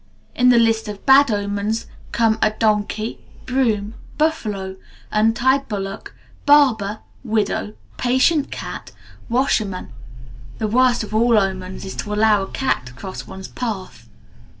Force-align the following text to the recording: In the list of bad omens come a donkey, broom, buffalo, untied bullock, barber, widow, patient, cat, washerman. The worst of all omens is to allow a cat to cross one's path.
In 0.33 0.49
the 0.49 0.57
list 0.57 0.87
of 0.87 1.05
bad 1.05 1.29
omens 1.29 1.85
come 2.11 2.39
a 2.41 2.49
donkey, 2.49 3.23
broom, 3.45 3.93
buffalo, 4.17 4.77
untied 5.11 5.67
bullock, 5.67 6.15
barber, 6.43 7.01
widow, 7.23 7.75
patient, 7.97 8.49
cat, 8.49 8.91
washerman. 9.29 9.91
The 10.57 10.67
worst 10.67 11.03
of 11.03 11.13
all 11.13 11.37
omens 11.37 11.85
is 11.85 11.95
to 11.97 12.15
allow 12.15 12.41
a 12.41 12.47
cat 12.47 12.87
to 12.87 12.93
cross 12.93 13.27
one's 13.27 13.47
path. 13.47 14.09